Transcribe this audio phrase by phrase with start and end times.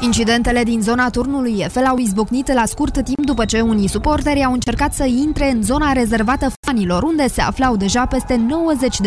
[0.00, 4.52] Incidentele din zona turnului Eiffel au izbucnit la scurt timp după ce unii suporteri au
[4.52, 8.46] încercat să intre în zona rezervată fanilor, unde se aflau deja peste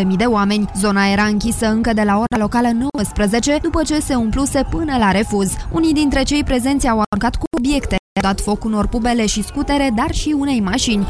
[0.03, 0.69] 90.000 de oameni.
[0.77, 5.11] Zona era închisă încă de la ora locală 19, după ce se umpluse până la
[5.11, 5.51] refuz.
[5.71, 9.91] Unii dintre cei prezenți au aruncat cu obiecte, au dat foc unor pubele și scutere,
[9.95, 11.07] dar și unei mașini.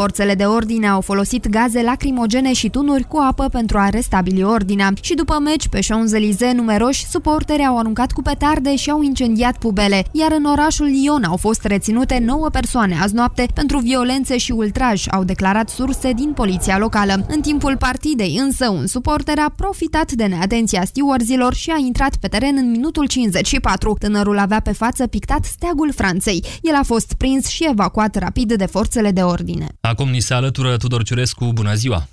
[0.00, 4.92] Forțele de ordine au folosit gaze lacrimogene și tunuri cu apă pentru a restabili ordinea.
[5.00, 10.04] Și după meci, pe Champs-Élysées, numeroși suporteri au aruncat cu petarde și au incendiat pubele,
[10.12, 15.04] iar în orașul Lyon au fost reținute 9 persoane azi noapte pentru violențe și ultraj,
[15.10, 17.26] au declarat surse din poliția locală.
[17.28, 22.28] În timpul partidei, însă, un suporter a profitat de neatenția stewardzilor și a intrat pe
[22.28, 23.96] teren în minutul 54.
[23.98, 26.44] Tânărul avea pe față pictat steagul Franței.
[26.60, 29.66] El a fost prins și evacuat rapid de forțele de ordine.
[29.90, 31.52] Acum ni se alătură Tudor Ciurescu.
[31.52, 32.06] Bună ziua!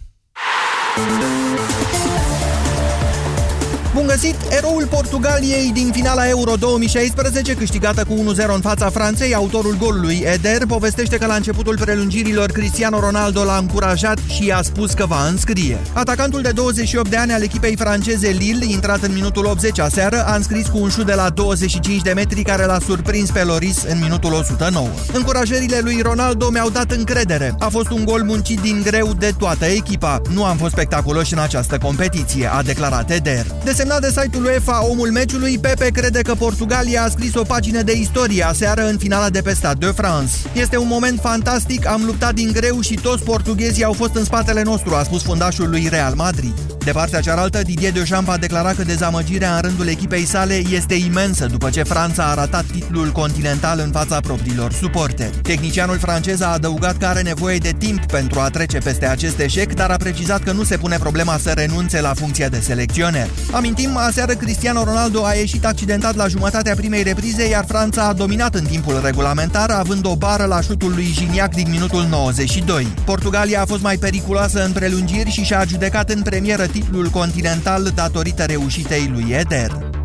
[3.94, 4.36] Bun găsit!
[4.50, 10.66] Eroul Portugaliei din finala Euro 2016, câștigată cu 1-0 în fața Franței, autorul golului Eder,
[10.68, 15.78] povestește că la începutul prelungirilor Cristiano Ronaldo l-a încurajat și i-a spus că va înscrie.
[15.94, 20.26] Atacantul de 28 de ani al echipei franceze Lille, intrat în minutul 80 a seară,
[20.28, 23.84] a înscris cu un șut de la 25 de metri care l-a surprins pe Loris
[23.88, 24.88] în minutul 109.
[25.14, 27.56] Încurajările lui Ronaldo mi-au dat încredere.
[27.60, 30.22] A fost un gol muncit din greu de toată echipa.
[30.34, 33.46] Nu am fost spectaculoși în această competiție, a declarat Eder.
[33.64, 37.94] Desemnat de site-ul UEFA Omul Meciului, Pepe crede că Portugalia a scris o pagină de
[37.98, 40.34] istorie aseară în finala de pe Stade de France.
[40.54, 44.64] Este un moment fantastic, am luptat din greu și toți portughezii au fost în spatele
[44.64, 46.77] nostru, a spus fundașul lui Real Madrid.
[46.88, 51.46] De partea cealaltă, Didier Deschamps a declarat că dezamăgirea în rândul echipei sale este imensă
[51.46, 55.36] după ce Franța a ratat titlul continental în fața propriilor suporteri.
[55.42, 59.74] Tehnicianul francez a adăugat că are nevoie de timp pentru a trece peste acest eșec,
[59.74, 63.28] dar a precizat că nu se pune problema să renunțe la funcția de selecționer.
[63.52, 68.56] Amintim, aseară Cristiano Ronaldo a ieșit accidentat la jumătatea primei reprize, iar Franța a dominat
[68.56, 72.88] în timpul regulamentar, având o bară la șutul lui Gignac din minutul 92.
[73.06, 78.44] Portugalia a fost mai periculoasă în prelungiri și și-a judecat în premieră titlul continental datorită
[78.44, 79.97] reușitei lui Eder.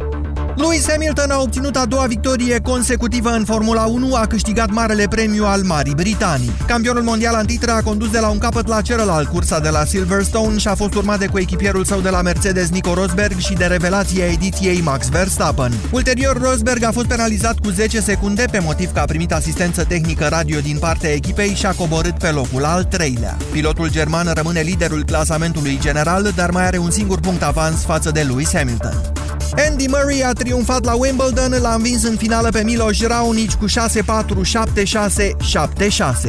[0.56, 5.44] Lewis Hamilton a obținut a doua victorie consecutivă în Formula 1, a câștigat marele premiu
[5.44, 6.52] al Marii Britanii.
[6.66, 9.84] Campionul mondial în titră a condus de la un capăt la celălalt cursa de la
[9.84, 13.64] Silverstone și a fost urmat de coechipierul său de la Mercedes Nico Rosberg și de
[13.64, 15.72] revelația ediției Max Verstappen.
[15.90, 20.26] Ulterior, Rosberg a fost penalizat cu 10 secunde pe motiv că a primit asistență tehnică
[20.30, 23.36] radio din partea echipei și a coborât pe locul al treilea.
[23.50, 28.20] Pilotul german rămâne liderul clasamentului general, dar mai are un singur punct avans față de
[28.20, 29.12] Lewis Hamilton.
[29.56, 33.70] Andy Murray a triumfat la Wimbledon, l-a învins în finală pe Milos Raonic cu 6-4,
[33.70, 33.72] 7-6,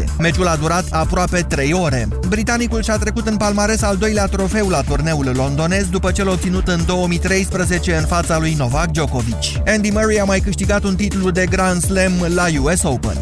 [0.02, 0.04] 7-6.
[0.20, 2.08] Meciul a durat aproape 3 ore.
[2.28, 6.68] Britanicul și-a trecut în palmares al doilea trofeu la turneul londonez după ce l-a obținut
[6.68, 9.38] în 2013 în fața lui Novak Djokovic.
[9.66, 13.18] Andy Murray a mai câștigat un titlu de Grand Slam la US Open.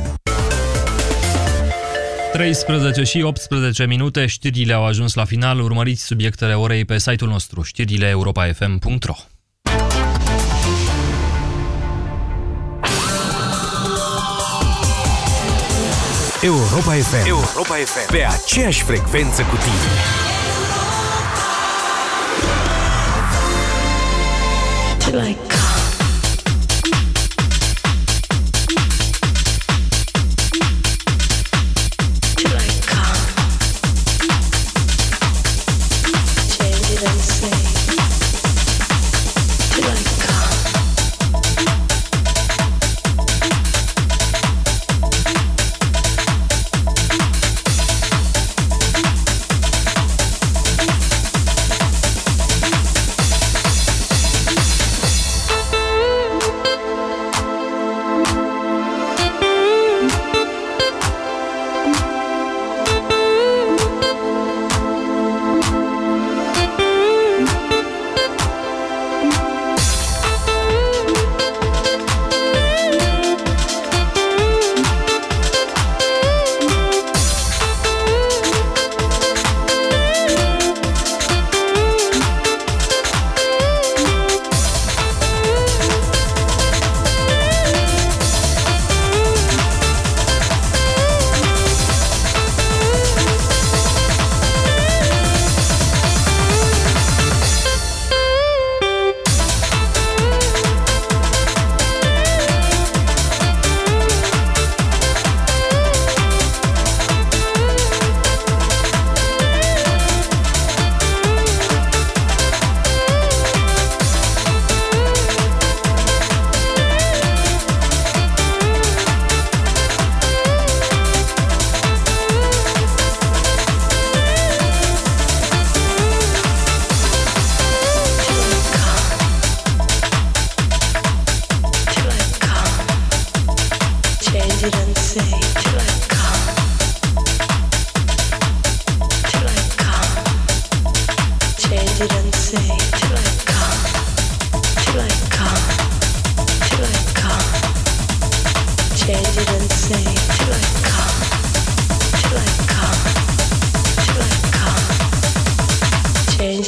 [2.32, 5.60] 13 și 18 minute, știrile au ajuns la final.
[5.60, 9.16] Urmăriți subiectele orei pe site-ul nostru, știrile europa.fm.ro.
[16.44, 17.28] Europa FM.
[17.28, 18.12] Europa FM.
[18.12, 19.92] Pe aceeași frecvență cu tine.
[24.98, 25.38] Till I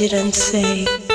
[0.09, 1.12] didn't say.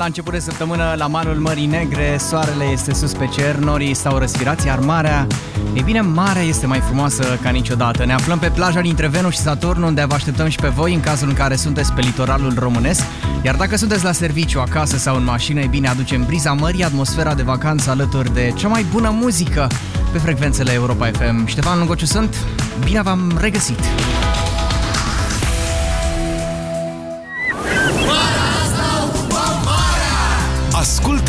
[0.00, 4.18] La început de săptămână la malul Mării Negre, soarele este sus pe cer, norii stau
[4.18, 5.26] răsfirați, iar marea,
[5.72, 8.04] e bine, marea este mai frumoasă ca niciodată.
[8.04, 11.00] Ne aflăm pe plaja dintre Venus și Saturn, unde vă așteptăm și pe voi în
[11.00, 13.02] cazul în care sunteți pe litoralul românesc.
[13.42, 17.34] Iar dacă sunteți la serviciu, acasă sau în mașină, e bine, aducem briza mării, atmosfera
[17.34, 19.66] de vacanță alături de cea mai bună muzică
[20.12, 21.46] pe frecvențele Europa FM.
[21.46, 22.36] Ștefan Lungociu sunt,
[22.84, 23.80] bine v-am regăsit!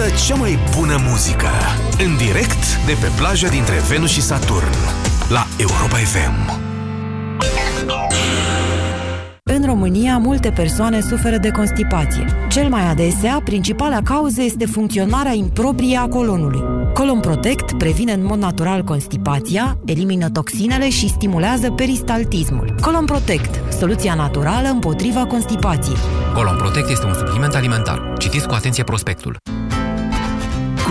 [0.02, 1.48] Ascultă cea mai bună muzică
[2.06, 4.68] în direct de pe plaja dintre Venus și Saturn
[5.30, 6.60] la Europa FM.
[9.44, 12.26] În România, multe persoane suferă de constipație.
[12.50, 16.62] Cel mai adesea, principala cauză este funcționarea improprie a colonului.
[16.94, 22.76] Colon Protect previne în mod natural constipația, elimină toxinele și stimulează peristaltismul.
[22.82, 25.98] Colon Protect, soluția naturală împotriva constipației.
[26.34, 28.14] Colon Protect este un supliment alimentar.
[28.18, 29.38] Citiți cu atenție prospectul.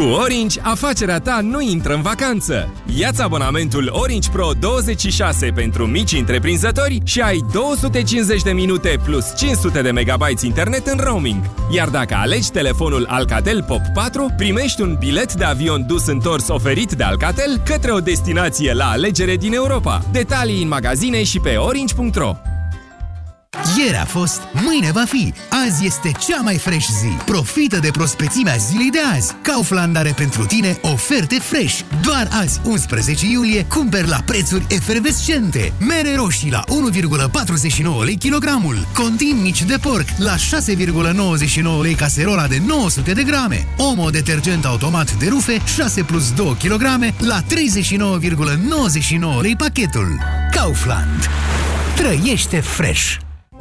[0.01, 2.73] Cu Orange, afacerea ta nu intră în vacanță.
[2.99, 9.83] Iați abonamentul Orange Pro 26 pentru mici întreprinzători și ai 250 de minute plus 500
[9.83, 11.43] de megabytes internet în roaming.
[11.71, 16.93] Iar dacă alegi telefonul Alcatel Pop 4, primești un bilet de avion dus întors oferit
[16.93, 20.03] de Alcatel către o destinație la alegere din Europa.
[20.13, 22.37] Detalii în magazine și pe orange.ro.
[23.79, 25.33] Ieri a fost, mâine va fi.
[25.67, 27.07] Azi este cea mai fresh zi.
[27.25, 29.35] Profită de prospețimea zilei de azi.
[29.43, 31.81] Kaufland are pentru tine oferte fresh.
[32.03, 35.73] Doar azi, 11 iulie, cumperi la prețuri efervescente.
[35.79, 38.87] Mere roșii la 1,49 lei kilogramul.
[38.95, 43.67] Contini mici de porc la 6,99 lei caserola de 900 de grame.
[43.77, 46.83] Omo detergent automat de rufe 6 plus 2 kg
[47.19, 50.19] la 39,99 lei pachetul.
[50.51, 51.29] Kaufland.
[51.97, 53.17] Trăiește fresh!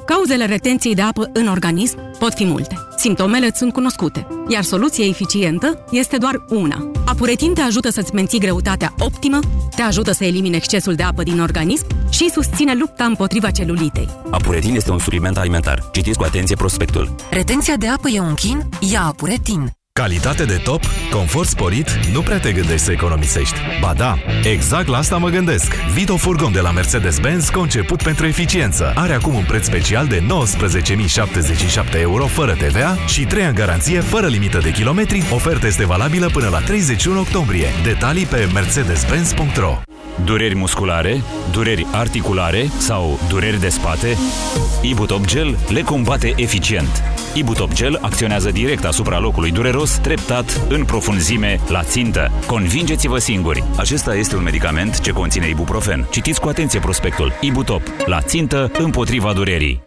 [0.09, 2.77] Cauzele retenției de apă în organism pot fi multe.
[2.97, 6.91] Simptomele îți sunt cunoscute, iar soluția eficientă este doar una.
[7.05, 9.39] Apuretin te ajută să-ți menții greutatea optimă,
[9.75, 14.09] te ajută să elimine excesul de apă din organism și susține lupta împotriva celulitei.
[14.31, 15.89] Apuretin este un supliment alimentar.
[15.91, 17.15] Citiți cu atenție prospectul.
[17.31, 18.69] Retenția de apă e un chin?
[18.91, 19.78] Ia Apuretin.
[19.99, 23.55] Calitate de top, confort sporit, nu prea te gândești să economisești.
[23.81, 25.73] Ba da, exact la asta mă gândesc.
[25.93, 28.91] Vito Furgon de la Mercedes-Benz, conceput pentru eficiență.
[28.95, 30.23] Are acum un preț special de
[31.95, 35.23] 19.077 euro fără TVA și 3 ani garanție fără limită de kilometri.
[35.33, 37.67] Oferta este valabilă până la 31 octombrie.
[37.83, 39.81] Detalii pe mercedes-benz.ro
[40.23, 44.17] Dureri musculare, dureri articulare sau dureri de spate?
[44.81, 47.03] Ibutop Gel le combate eficient.
[47.33, 52.31] Ibutop Gel acționează direct asupra locului dureros, treptat, în profunzime, la țintă.
[52.45, 53.63] Convingeți-vă singuri!
[53.77, 56.07] Acesta este un medicament ce conține ibuprofen.
[56.11, 57.33] Citiți cu atenție prospectul.
[57.41, 57.81] Ibutop.
[58.05, 59.83] La țintă, împotriva durerii.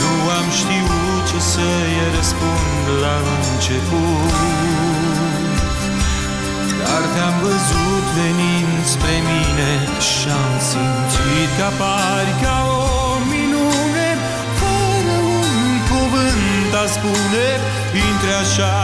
[0.00, 4.34] Nu am știut ce să-i răspund la început.
[6.78, 9.70] Dar te-am văzut venind spre mine
[10.10, 14.08] Și-am simțit că apari ca o minune.
[14.58, 15.54] Fără un
[15.90, 17.46] cuvânt a spune
[18.08, 18.76] Intre așa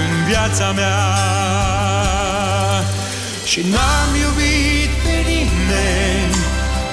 [0.00, 1.45] în viața mea
[3.56, 6.36] Și n-am iubit pe nimeni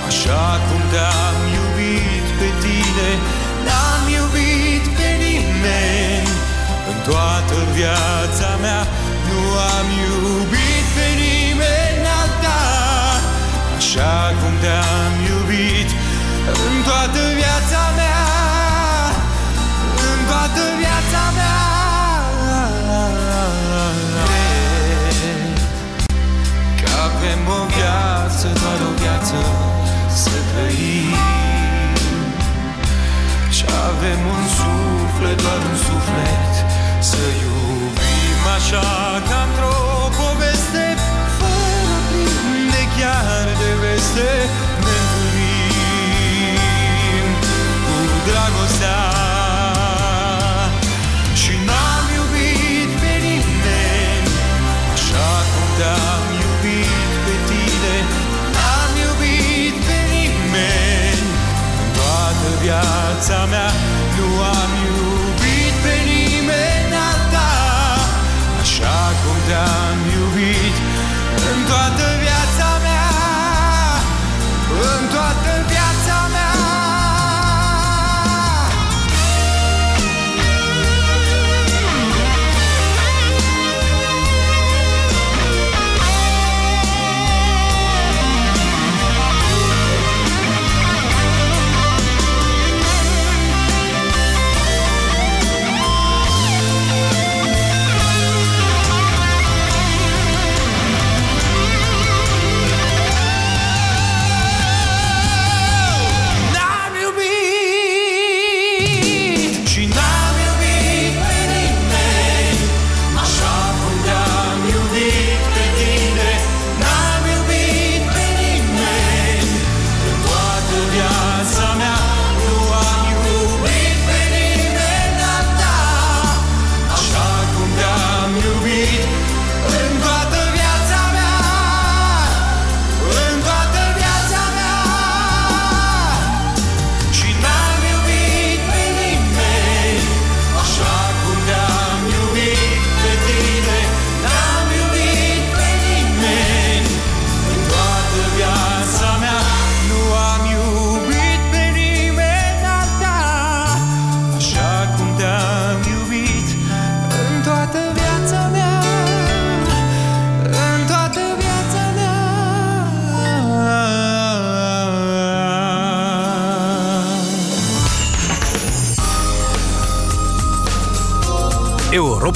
[0.09, 3.09] Așa cum te-am iubit pe tine.
[3.65, 6.29] N-am iubit pe nimeni
[6.91, 8.81] în toată viața mea.
[9.29, 9.39] Nu
[9.75, 12.61] am iubit pe nimeni alta
[13.77, 15.89] Așa cum te-am iubit
[16.65, 18.25] în toată viața mea.
[20.09, 21.52] În toată viața mea
[27.23, 29.39] avem o viață, doar o viață
[30.21, 31.11] să trăim.
[33.55, 36.53] Și avem un suflet, doar un suflet
[37.11, 38.87] să iubim așa
[39.29, 39.77] ca într-o
[40.19, 40.85] poveste
[41.37, 44.31] Fără prinde chiar de veste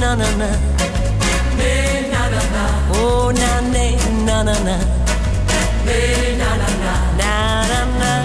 [0.00, 0.48] na na na.
[1.58, 1.74] Ne
[2.12, 2.64] na na na.
[2.98, 3.86] Oh na ne
[4.26, 4.76] na na na.
[5.86, 6.00] Ne
[6.40, 6.94] na na na.
[7.20, 7.34] Na
[7.70, 8.15] na na.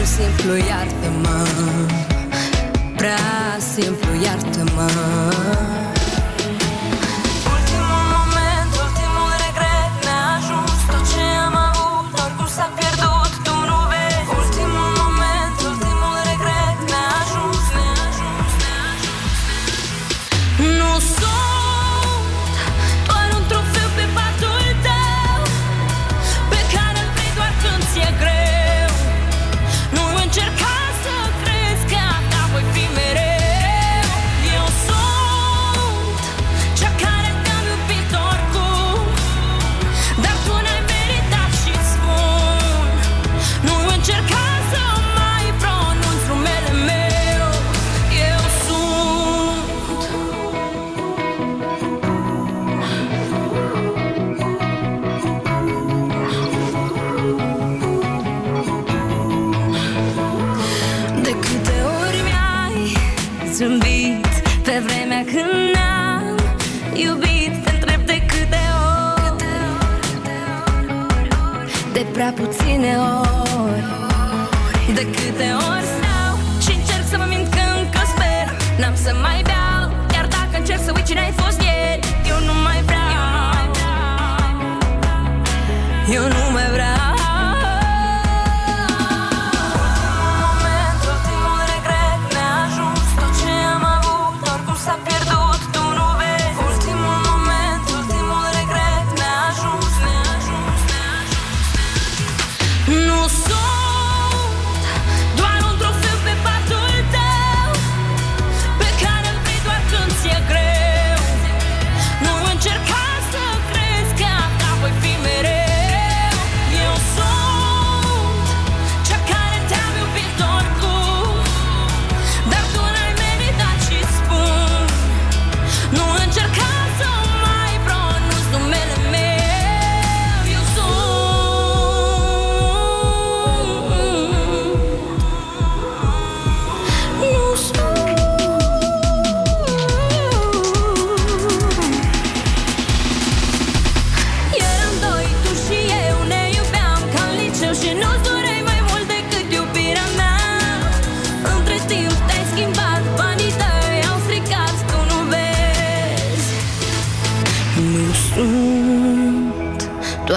[0.00, 1.46] și simplu iartă-mă.
[2.96, 5.39] Prea simplu iartă-mă.
[72.00, 72.92] de prea puține
[73.68, 73.84] ori.
[74.94, 76.32] De câte ori stau
[76.64, 78.46] și încerc să mă mint că încă sper
[78.80, 79.82] N-am să mai beau,
[80.12, 82.00] chiar dacă încerc să uit cine ai fost ieri.
[82.32, 83.08] Eu nu mai vreau
[86.16, 86.49] Eu nu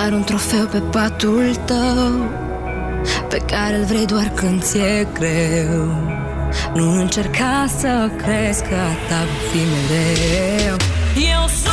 [0.03, 2.29] Doar un trofeu pe patul tău
[3.29, 5.85] Pe care îl vrei doar când ți-e greu.
[6.73, 8.75] Nu încerca să crezi că
[9.09, 9.57] ta fi
[9.89, 10.75] mereu.
[11.33, 11.72] Eu sunt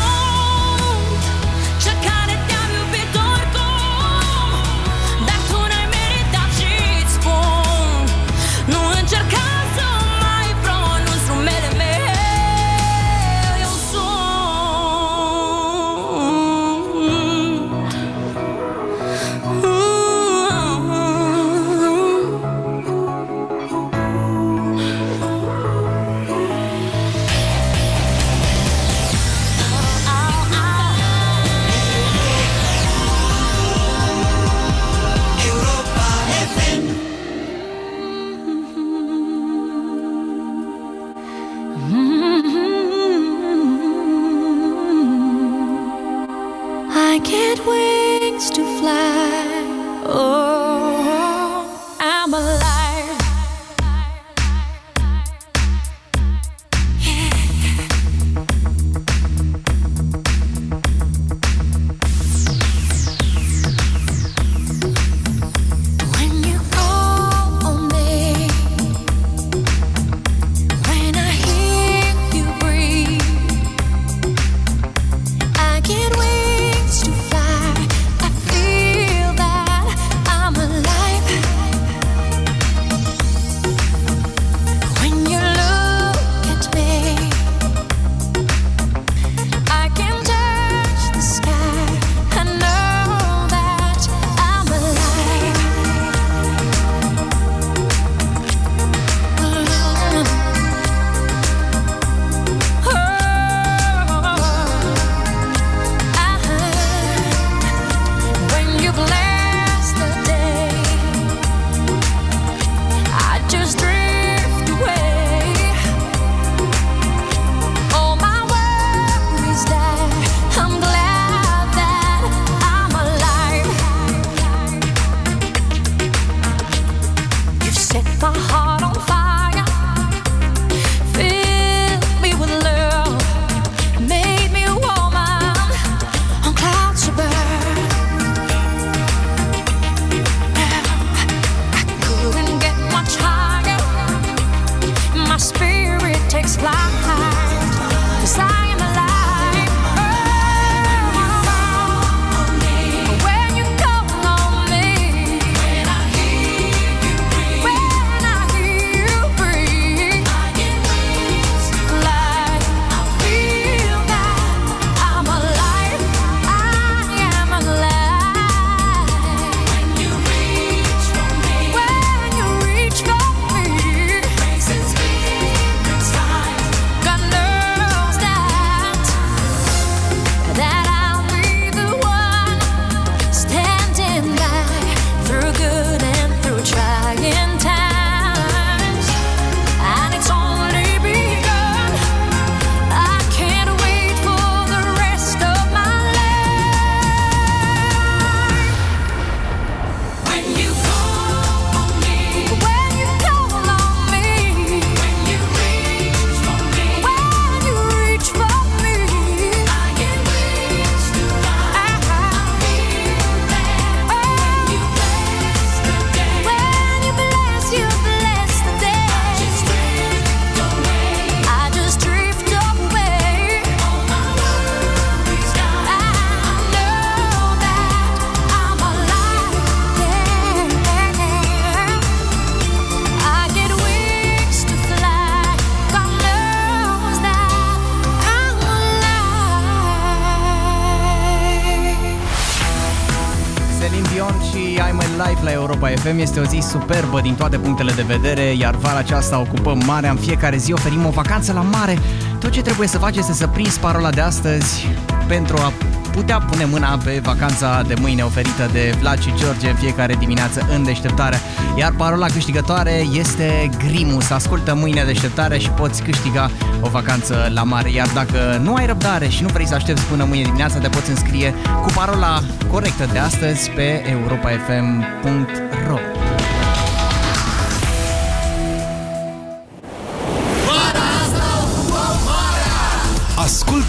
[245.40, 246.18] I'm Alive la Europa FM.
[246.18, 250.11] Este o zi superbă din toate punctele de vedere, iar vara aceasta ocupăm marea.
[250.11, 251.98] În fiecare zi oferim o vacanță la mare.
[252.38, 254.87] Tot ce trebuie să faci este să prinzi parola de astăzi
[255.29, 255.72] pentru a
[256.20, 260.66] putea pune mâna pe vacanța de mâine oferită de Vlad și George în fiecare dimineață
[260.74, 261.40] în deșteptare.
[261.78, 264.30] Iar parola câștigătoare este Grimus.
[264.30, 267.90] Ascultă mâine deșteptare și poți câștiga o vacanță la mare.
[267.90, 271.11] Iar dacă nu ai răbdare și nu vrei să aștepți până mâine dimineața, te poți
[271.11, 276.19] înscrie cu parola corectă de astăzi pe europafm.ro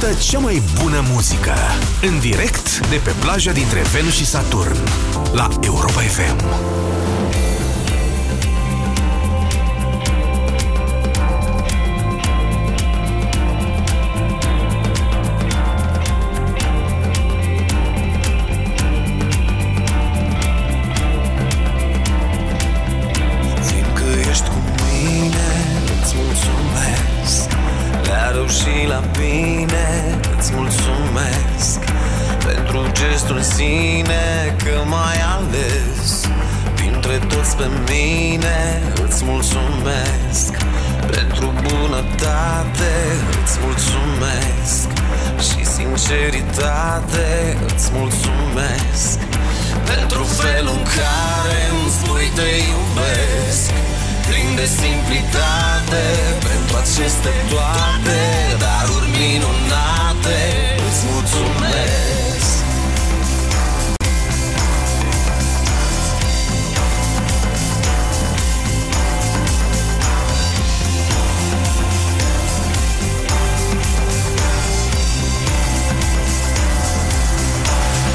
[0.02, 1.54] Ascultă cea mai bună muzică
[2.02, 4.78] în direct de pe plaja dintre Venus și Saturn
[5.34, 7.21] la Europa FM.
[29.18, 31.80] Bine, îți mulțumesc
[32.46, 36.26] Pentru gestul în sine, că m-ai ales.
[36.76, 40.52] Dintre toți pe mine, îți mulțumesc
[41.16, 42.94] Pentru bunătate,
[43.44, 44.88] îți mulțumesc
[45.48, 49.18] Și sinceritate, îți mulțumesc
[49.86, 54.01] Pentru felul în care îmi spui te iubesc
[54.32, 56.04] Plin de simplitate
[56.48, 58.20] Pentru aceste toate
[58.60, 60.40] Daruri minunate.
[60.88, 62.50] Îți mulțumesc.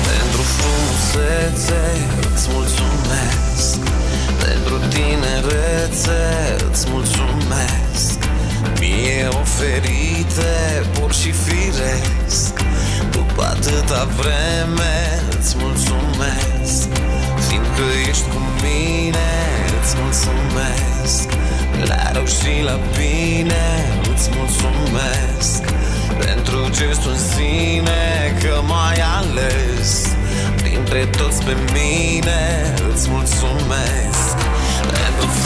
[0.09, 1.81] Pentru frumusețe
[2.35, 2.96] îți mulțumesc
[4.79, 6.23] Pentru tinerețe
[6.71, 8.19] îți mulțumesc.
[8.81, 10.53] Mie oferite
[10.93, 12.53] pur și firesc.
[13.11, 16.89] După atâta vreme îți mulțumesc.
[17.49, 19.31] Fiindcă ești cu mine
[19.81, 21.29] îți mulțumesc.
[21.89, 23.67] La rău și la bine
[24.15, 25.63] îți mulțumesc.
[26.25, 28.05] Pentru gestul în sine
[28.43, 30.17] că m-ai ales.
[30.63, 33.45] Dintre toți pe mine îți mulțumesc.
[33.69, 34.16] Pentru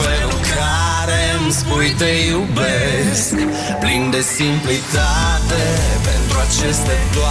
[0.02, 3.34] felul în care îmi spui te iubesc
[3.80, 5.62] Plin de simplitate
[6.08, 7.29] Pentru aceste toate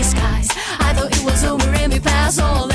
[0.00, 2.67] I thought it was over and we passed all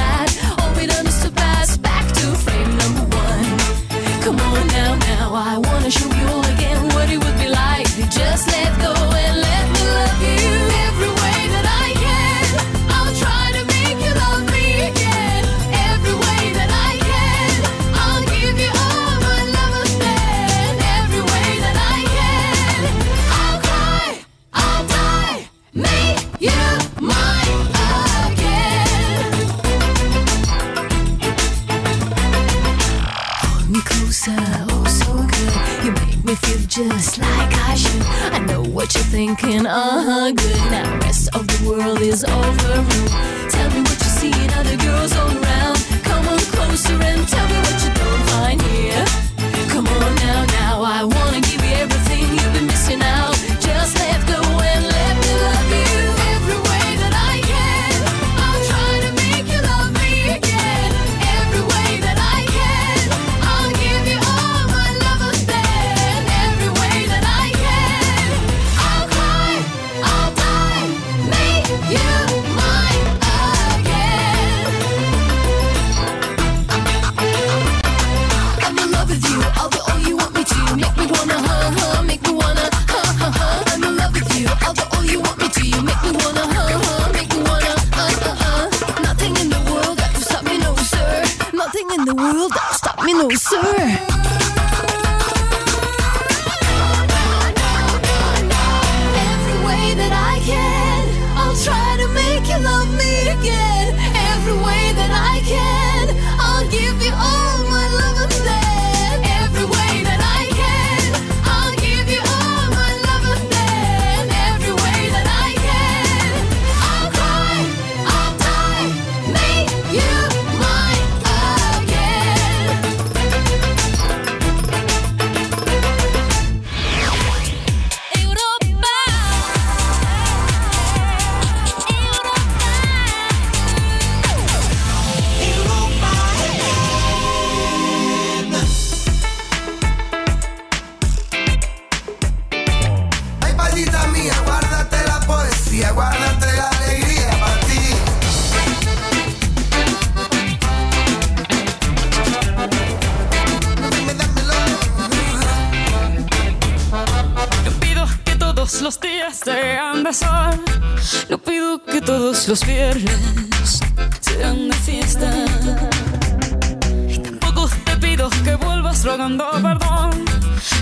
[169.24, 170.26] rogando perdón.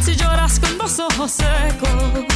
[0.01, 2.30] Si lloras con los ojos secos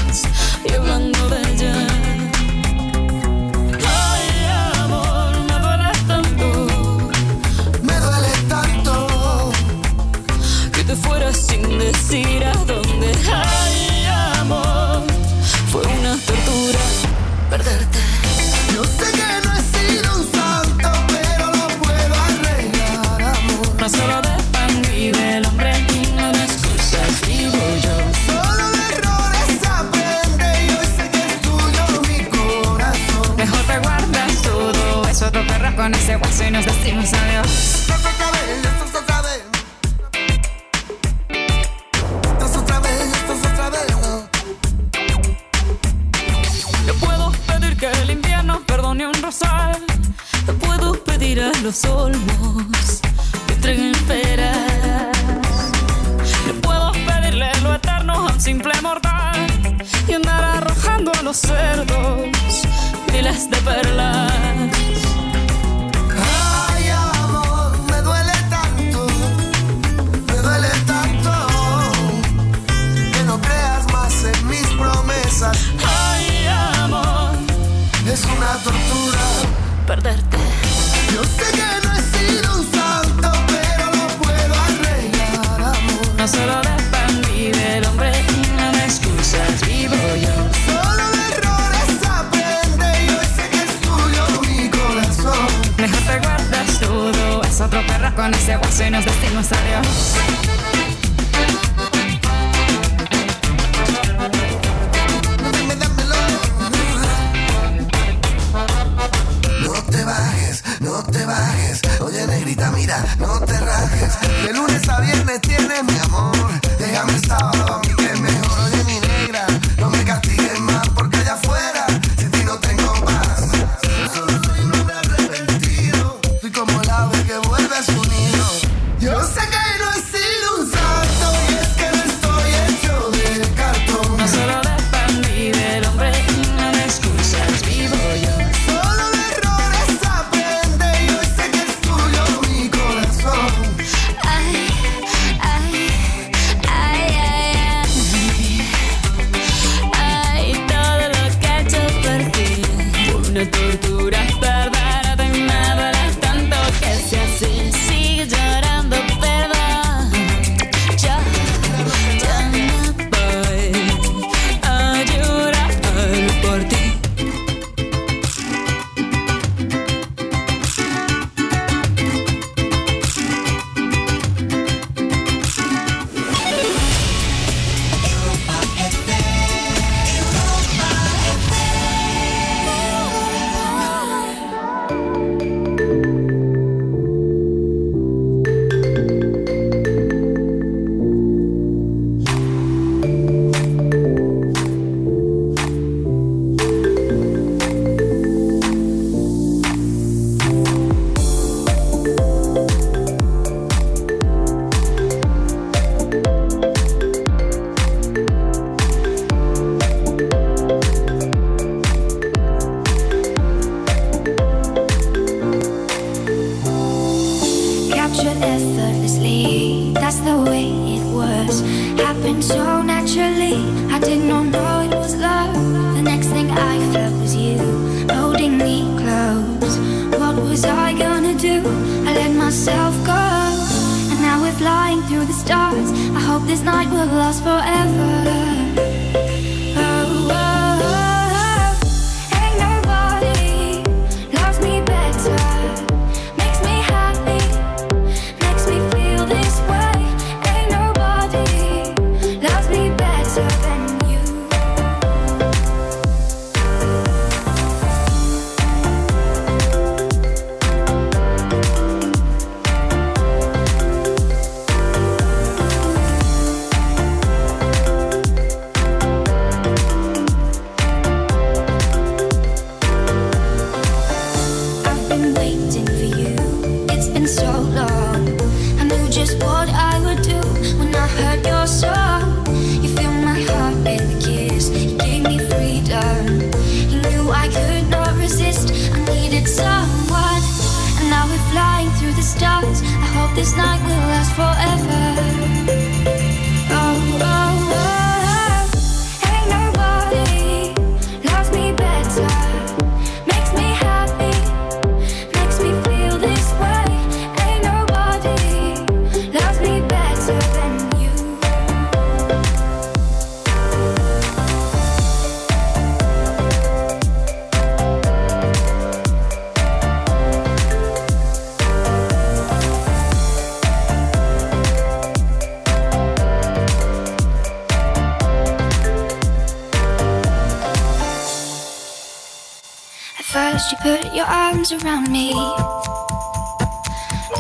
[333.36, 335.34] first you put your arms around me.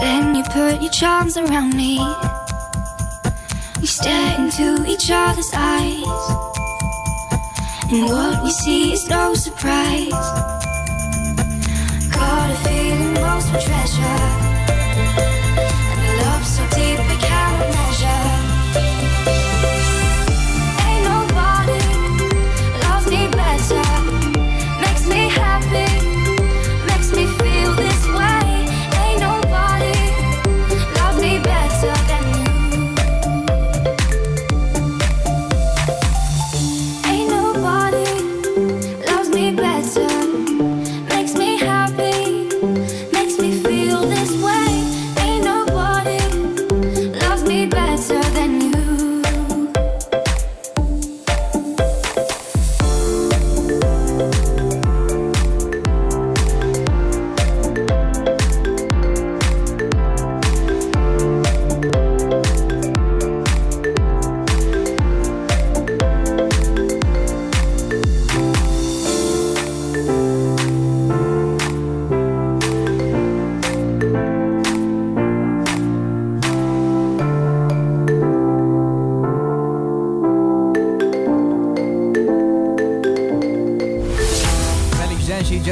[0.01, 1.97] Then you put your charms around me.
[3.79, 6.23] We stare into each other's eyes.
[7.93, 10.27] And what we see is no surprise.
[12.11, 14.44] Got a feeling most treasure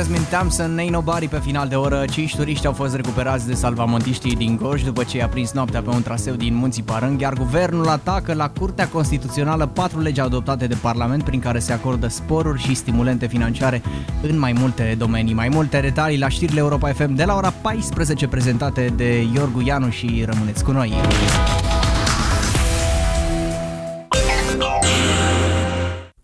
[0.03, 2.05] Jasmine Thompson, Ain't Nobody pe final de oră.
[2.11, 5.89] Cinci turiști au fost recuperați de salvamontiștii din Goș după ce i-a prins noaptea pe
[5.89, 10.77] un traseu din Munții Parâng, iar guvernul atacă la Curtea Constituțională patru legi adoptate de
[10.81, 13.81] Parlament prin care se acordă sporuri și stimulente financiare
[14.21, 15.33] în mai multe domenii.
[15.33, 19.89] Mai multe detalii la știrile Europa FM de la ora 14 prezentate de Iorgu Ianu
[19.89, 20.93] și rămâneți cu noi.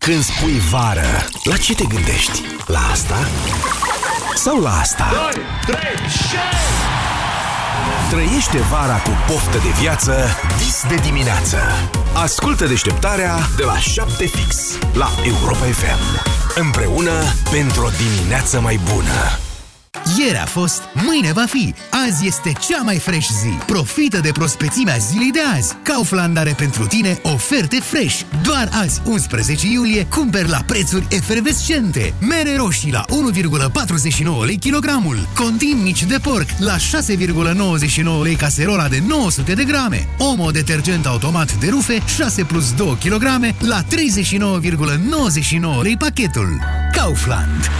[0.04, 2.42] Când spui vară, la ce te gândești?
[2.66, 3.28] La asta?
[4.34, 5.10] Sau la asta?
[5.66, 5.80] 2, 3,
[8.10, 10.26] Trăiește vara cu poftă de viață
[10.58, 11.58] vis de dimineață.
[12.14, 14.56] Ascultă deșteptarea de la 7 fix
[14.92, 16.28] la Europa FM.
[16.54, 17.12] Împreună
[17.50, 19.49] pentru o dimineață mai bună.
[20.18, 21.74] Ieri a fost, mâine va fi.
[22.06, 23.48] Azi este cea mai fresh zi.
[23.66, 25.76] Profită de prospețimea zilei de azi.
[25.82, 28.20] Kaufland are pentru tine oferte fresh.
[28.42, 32.14] Doar azi, 11 iulie, cumperi la prețuri efervescente.
[32.20, 35.28] Mere roșii la 1,49 lei kilogramul.
[35.34, 40.08] Contin mici de porc la 6,99 lei caserola de 900 de grame.
[40.18, 43.22] Omo detergent automat de rufe 6 plus 2 kg
[43.58, 46.60] la 39,99 lei pachetul.
[46.92, 47.70] Kaufland.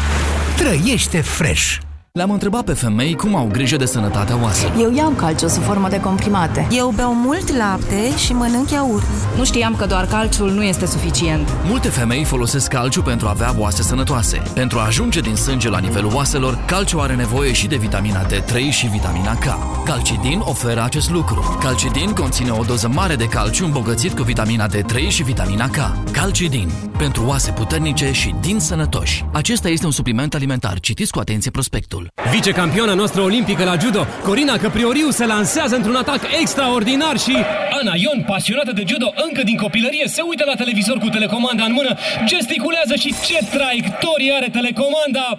[0.56, 1.78] Trăiește fresh!
[2.12, 4.76] Le-am întrebat pe femei cum au grijă de sănătatea oaselor.
[4.80, 6.66] Eu iau calciu sub formă de comprimate.
[6.70, 9.04] Eu beau mult lapte și mănânc iaurt.
[9.36, 11.48] Nu știam că doar calciul nu este suficient.
[11.64, 14.42] Multe femei folosesc calciu pentru a avea oase sănătoase.
[14.54, 18.70] Pentru a ajunge din sânge la nivelul oaselor, calciu are nevoie și de vitamina D3
[18.70, 19.44] și vitamina K.
[19.84, 21.58] Calcidin oferă acest lucru.
[21.60, 26.10] Calcidin conține o doză mare de calciu îmbogățit cu vitamina D3 și vitamina K.
[26.12, 26.70] Calcidin.
[26.98, 29.24] Pentru oase puternice și din sănătoși.
[29.32, 30.80] Acesta este un supliment alimentar.
[30.80, 31.99] Citiți cu atenție prospectul.
[32.30, 37.36] Vicecampioana noastră olimpică la judo, Corina Căprioriu, se lansează într-un atac extraordinar și...
[37.80, 41.72] Ana Ion, pasionată de judo încă din copilărie, se uită la televizor cu telecomanda în
[41.72, 45.38] mână, gesticulează și ce traiectorie are telecomanda!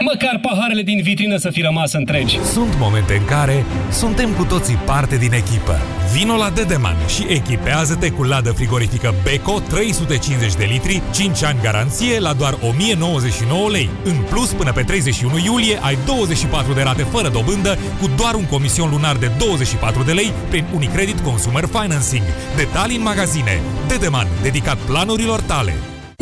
[0.00, 2.38] Măcar paharele din vitrină să fi rămas întregi.
[2.52, 5.80] Sunt momente în care suntem cu toții parte din echipă.
[6.12, 12.18] Vino la Dedeman și echipează-te cu ladă frigorifică Beko 350 de litri, 5 ani garanție
[12.18, 13.90] la doar 1099 lei.
[14.04, 18.44] În plus, până pe 31 iulie ai 24 de rate fără dobândă cu doar un
[18.44, 22.24] comision lunar de 24 de lei prin Unicredit Consumer Financing.
[22.56, 23.60] Detalii în magazine.
[23.88, 25.74] Dedeman, dedicat planurilor tale.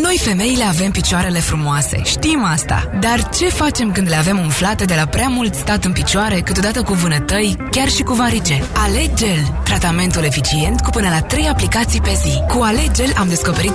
[0.03, 2.91] Noi femeile avem picioarele frumoase, știm asta.
[3.01, 6.83] Dar ce facem când le avem umflate de la prea mult stat în picioare, câteodată
[6.83, 8.63] cu vânătăi, chiar și cu varice?
[8.75, 12.43] Alegel, tratamentul eficient cu până la 3 aplicații pe zi.
[12.49, 13.65] Cu Alegel am descoperit